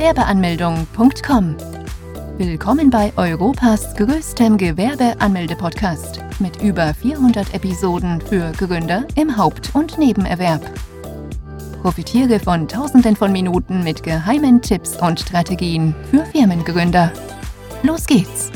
[0.00, 1.56] Gewerbeanmeldung.com.
[2.38, 10.62] Willkommen bei Europas größtem Gewerbeanmelde-Podcast mit über 400 Episoden für Gründer im Haupt- und Nebenerwerb.
[11.82, 17.12] Profitiere von Tausenden von Minuten mit geheimen Tipps und Strategien für Firmengründer.
[17.82, 18.50] Los geht's!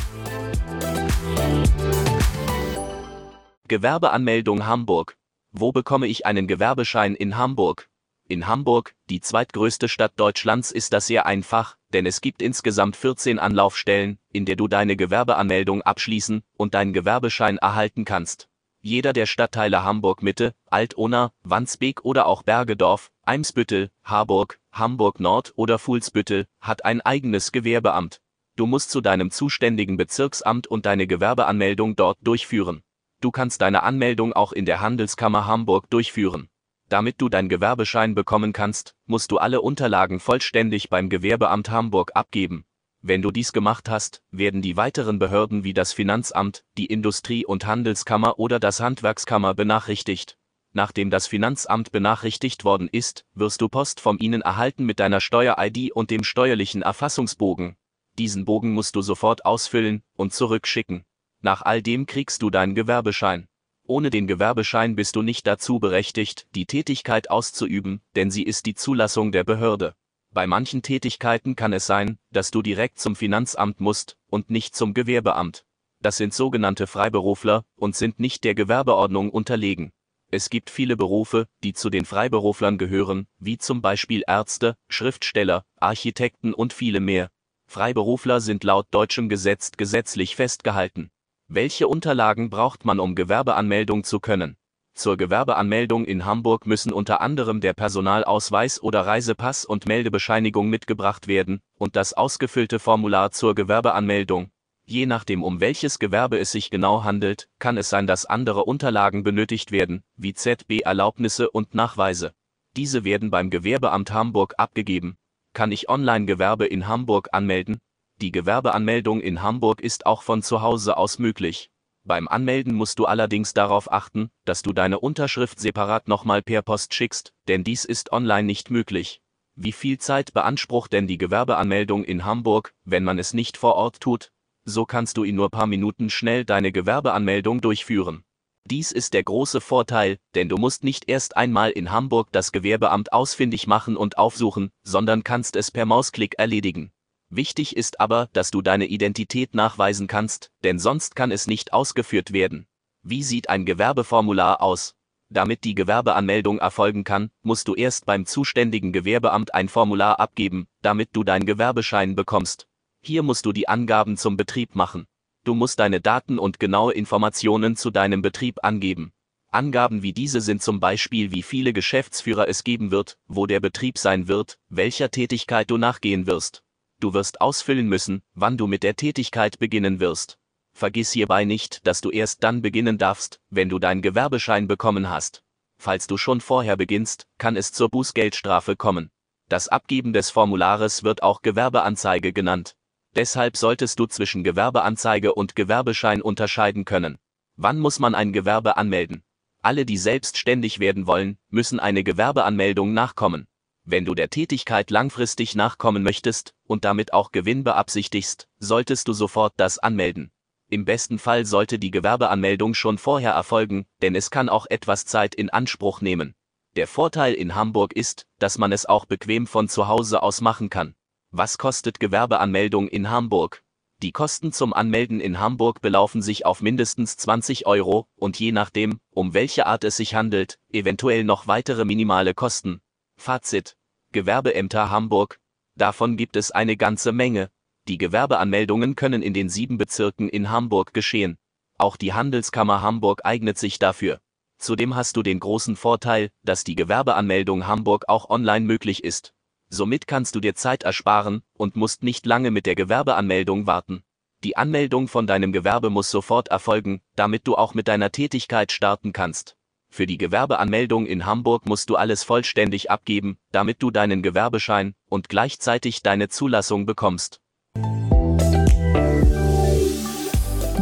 [3.68, 5.18] Gewerbeanmeldung Hamburg.
[5.52, 7.90] Wo bekomme ich einen Gewerbeschein in Hamburg?
[8.26, 13.38] In Hamburg, die zweitgrößte Stadt Deutschlands, ist das sehr einfach, denn es gibt insgesamt 14
[13.38, 18.48] Anlaufstellen, in der du deine Gewerbeanmeldung abschließen und deinen Gewerbeschein erhalten kannst.
[18.80, 25.78] Jeder der Stadtteile Hamburg Mitte, Altona, Wandsbek oder auch Bergedorf, Eimsbüttel, Harburg, Hamburg Nord oder
[25.78, 28.22] Fuhlsbüttel hat ein eigenes Gewerbeamt.
[28.56, 32.82] Du musst zu deinem zuständigen Bezirksamt und deine Gewerbeanmeldung dort durchführen.
[33.20, 36.48] Du kannst deine Anmeldung auch in der Handelskammer Hamburg durchführen.
[36.88, 42.64] Damit du dein Gewerbeschein bekommen kannst, musst du alle Unterlagen vollständig beim Gewerbeamt Hamburg abgeben.
[43.00, 47.66] Wenn du dies gemacht hast, werden die weiteren Behörden wie das Finanzamt, die Industrie- und
[47.66, 50.38] Handelskammer oder das Handwerkskammer benachrichtigt.
[50.72, 55.92] Nachdem das Finanzamt benachrichtigt worden ist, wirst du Post von ihnen erhalten mit deiner Steuer-ID
[55.92, 57.76] und dem steuerlichen Erfassungsbogen.
[58.18, 61.04] Diesen Bogen musst du sofort ausfüllen und zurückschicken.
[61.42, 63.48] Nach all dem kriegst du deinen Gewerbeschein.
[63.86, 68.74] Ohne den Gewerbeschein bist du nicht dazu berechtigt, die Tätigkeit auszuüben, denn sie ist die
[68.74, 69.94] Zulassung der Behörde.
[70.32, 74.94] Bei manchen Tätigkeiten kann es sein, dass du direkt zum Finanzamt musst und nicht zum
[74.94, 75.66] Gewerbeamt.
[76.00, 79.92] Das sind sogenannte Freiberufler und sind nicht der Gewerbeordnung unterlegen.
[80.30, 86.54] Es gibt viele Berufe, die zu den Freiberuflern gehören, wie zum Beispiel Ärzte, Schriftsteller, Architekten
[86.54, 87.30] und viele mehr.
[87.66, 91.10] Freiberufler sind laut deutschem Gesetz gesetzlich festgehalten.
[91.54, 94.56] Welche Unterlagen braucht man, um Gewerbeanmeldung zu können?
[94.94, 101.60] Zur Gewerbeanmeldung in Hamburg müssen unter anderem der Personalausweis oder Reisepass und Meldebescheinigung mitgebracht werden
[101.78, 104.50] und das ausgefüllte Formular zur Gewerbeanmeldung.
[104.84, 109.22] Je nachdem, um welches Gewerbe es sich genau handelt, kann es sein, dass andere Unterlagen
[109.22, 112.32] benötigt werden, wie ZB-Erlaubnisse und Nachweise.
[112.76, 115.18] Diese werden beim Gewerbeamt Hamburg abgegeben.
[115.52, 117.78] Kann ich Online-Gewerbe in Hamburg anmelden?
[118.20, 121.70] Die Gewerbeanmeldung in Hamburg ist auch von zu Hause aus möglich.
[122.04, 126.94] Beim Anmelden musst du allerdings darauf achten, dass du deine Unterschrift separat nochmal per Post
[126.94, 129.20] schickst, denn dies ist online nicht möglich.
[129.56, 134.00] Wie viel Zeit beansprucht denn die Gewerbeanmeldung in Hamburg, wenn man es nicht vor Ort
[134.00, 134.32] tut?
[134.64, 138.24] So kannst du in nur paar Minuten schnell deine Gewerbeanmeldung durchführen.
[138.66, 143.12] Dies ist der große Vorteil, denn du musst nicht erst einmal in Hamburg das Gewerbeamt
[143.12, 146.90] ausfindig machen und aufsuchen, sondern kannst es per Mausklick erledigen.
[147.30, 152.32] Wichtig ist aber, dass du deine Identität nachweisen kannst, denn sonst kann es nicht ausgeführt
[152.32, 152.66] werden.
[153.02, 154.94] Wie sieht ein Gewerbeformular aus?
[155.30, 161.10] Damit die Gewerbeanmeldung erfolgen kann, musst du erst beim zuständigen Gewerbeamt ein Formular abgeben, damit
[161.12, 162.68] du deinen Gewerbeschein bekommst.
[163.00, 165.06] Hier musst du die Angaben zum Betrieb machen.
[165.44, 169.12] Du musst deine Daten und genaue Informationen zu deinem Betrieb angeben.
[169.50, 173.98] Angaben wie diese sind zum Beispiel, wie viele Geschäftsführer es geben wird, wo der Betrieb
[173.98, 176.62] sein wird, welcher Tätigkeit du nachgehen wirst.
[177.00, 180.38] Du wirst ausfüllen müssen, wann du mit der Tätigkeit beginnen wirst.
[180.72, 185.44] Vergiss hierbei nicht, dass du erst dann beginnen darfst, wenn du deinen Gewerbeschein bekommen hast.
[185.78, 189.10] Falls du schon vorher beginnst, kann es zur Bußgeldstrafe kommen.
[189.48, 192.76] Das Abgeben des Formulares wird auch Gewerbeanzeige genannt.
[193.14, 197.18] Deshalb solltest du zwischen Gewerbeanzeige und Gewerbeschein unterscheiden können.
[197.56, 199.22] Wann muss man ein Gewerbe anmelden?
[199.62, 203.46] Alle, die selbstständig werden wollen, müssen eine Gewerbeanmeldung nachkommen.
[203.86, 209.52] Wenn du der Tätigkeit langfristig nachkommen möchtest und damit auch Gewinn beabsichtigst, solltest du sofort
[209.58, 210.30] das anmelden.
[210.70, 215.34] Im besten Fall sollte die Gewerbeanmeldung schon vorher erfolgen, denn es kann auch etwas Zeit
[215.34, 216.34] in Anspruch nehmen.
[216.76, 220.70] Der Vorteil in Hamburg ist, dass man es auch bequem von zu Hause aus machen
[220.70, 220.94] kann.
[221.30, 223.62] Was kostet Gewerbeanmeldung in Hamburg?
[224.02, 228.98] Die Kosten zum Anmelden in Hamburg belaufen sich auf mindestens 20 Euro und je nachdem,
[229.10, 232.80] um welche Art es sich handelt, eventuell noch weitere minimale Kosten.
[233.24, 233.74] Fazit.
[234.12, 235.40] Gewerbeämter Hamburg.
[235.76, 237.50] Davon gibt es eine ganze Menge.
[237.88, 241.38] Die Gewerbeanmeldungen können in den sieben Bezirken in Hamburg geschehen.
[241.78, 244.20] Auch die Handelskammer Hamburg eignet sich dafür.
[244.58, 249.32] Zudem hast du den großen Vorteil, dass die Gewerbeanmeldung Hamburg auch online möglich ist.
[249.70, 254.04] Somit kannst du dir Zeit ersparen und musst nicht lange mit der Gewerbeanmeldung warten.
[254.44, 259.14] Die Anmeldung von deinem Gewerbe muss sofort erfolgen, damit du auch mit deiner Tätigkeit starten
[259.14, 259.56] kannst.
[259.94, 265.28] Für die Gewerbeanmeldung in Hamburg musst du alles vollständig abgeben, damit du deinen Gewerbeschein und
[265.28, 267.40] gleichzeitig deine Zulassung bekommst.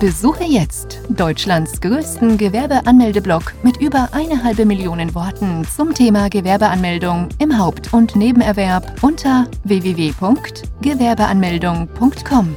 [0.00, 7.58] Besuche jetzt Deutschlands größten Gewerbeanmeldeblock mit über eine halbe Million Worten zum Thema Gewerbeanmeldung im
[7.58, 12.56] Haupt- und Nebenerwerb unter www.gewerbeanmeldung.com.